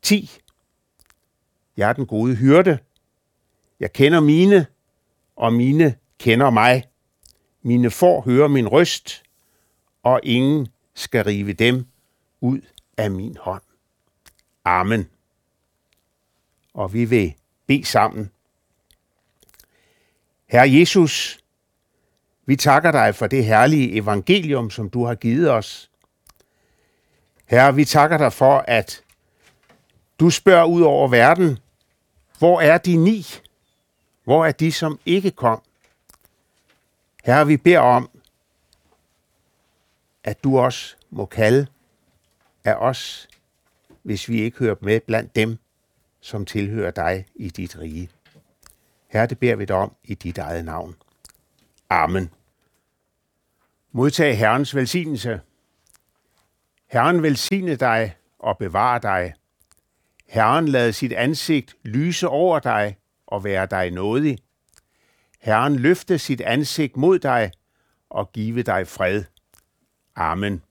10, 0.01 0.31
Jeg 1.77 1.89
er 1.89 1.93
den 1.93 2.05
gode 2.05 2.35
hyrde. 2.35 2.79
Jeg 3.79 3.93
kender 3.93 4.19
mine, 4.19 4.65
og 5.35 5.53
mine 5.53 5.95
kender 6.19 6.49
mig. 6.49 6.83
Mine 7.61 7.91
får 7.91 8.21
hører 8.21 8.47
min 8.47 8.67
røst, 8.67 9.23
og 10.03 10.19
ingen 10.23 10.67
skal 10.93 11.23
rive 11.23 11.53
dem 11.53 11.85
ud 12.41 12.61
af 12.97 13.11
min 13.11 13.37
hånd. 13.37 13.61
Amen. 14.69 15.09
Og 16.73 16.93
vi 16.93 17.05
vil 17.05 17.35
bede 17.67 17.85
sammen. 17.85 18.31
Herre 20.47 20.71
Jesus, 20.71 21.39
vi 22.45 22.55
takker 22.55 22.91
dig 22.91 23.15
for 23.15 23.27
det 23.27 23.45
herlige 23.45 23.91
evangelium, 23.91 24.69
som 24.69 24.89
du 24.89 25.05
har 25.05 25.15
givet 25.15 25.51
os. 25.51 25.91
Herre, 27.45 27.75
vi 27.75 27.85
takker 27.85 28.17
dig 28.17 28.33
for, 28.33 28.65
at 28.67 29.03
du 30.19 30.29
spørger 30.29 30.65
ud 30.65 30.81
over 30.81 31.07
verden, 31.07 31.59
hvor 32.39 32.61
er 32.61 32.77
de 32.77 32.95
ni? 32.97 33.25
Hvor 34.23 34.45
er 34.45 34.51
de, 34.51 34.71
som 34.71 34.99
ikke 35.05 35.31
kom? 35.31 35.61
Herre, 37.23 37.47
vi 37.47 37.57
beder 37.57 37.79
om, 37.79 38.09
at 40.23 40.43
du 40.43 40.59
også 40.59 40.95
må 41.09 41.25
kalde 41.25 41.67
af 42.63 42.73
os, 42.73 43.28
hvis 44.03 44.29
vi 44.29 44.41
ikke 44.41 44.57
hører 44.57 44.75
med 44.81 44.99
blandt 44.99 45.35
dem, 45.35 45.57
som 46.21 46.45
tilhører 46.45 46.91
dig 46.91 47.25
i 47.35 47.49
dit 47.49 47.79
rige. 47.79 48.09
Herre, 49.07 49.27
det 49.27 49.39
beder 49.39 49.55
vi 49.55 49.65
dig 49.65 49.75
om 49.75 49.95
i 50.03 50.13
dit 50.13 50.37
eget 50.37 50.65
navn. 50.65 50.95
Amen. 51.89 52.29
Modtag 53.91 54.37
Herrens 54.37 54.75
velsignelse. 54.75 55.41
Herren 56.87 57.23
velsigne 57.23 57.75
dig 57.75 58.15
og 58.39 58.57
bevare 58.57 58.99
dig. 58.99 59.33
Herren 60.27 60.67
lad 60.67 60.91
sit 60.91 61.13
ansigt 61.13 61.75
lyse 61.83 62.27
over 62.27 62.59
dig 62.59 62.97
og 63.27 63.43
være 63.43 63.65
dig 63.65 63.91
nådig. 63.91 64.37
Herren 65.39 65.75
løfte 65.75 66.19
sit 66.19 66.41
ansigt 66.41 66.97
mod 66.97 67.19
dig 67.19 67.51
og 68.09 68.31
give 68.31 68.63
dig 68.63 68.87
fred. 68.87 69.23
Amen. 70.15 70.61